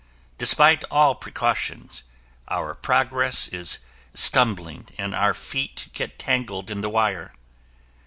[0.39, 2.01] Despite all precautions,
[2.47, 3.77] our progress is
[4.15, 7.33] stumbling and our feet get tangled in the wire.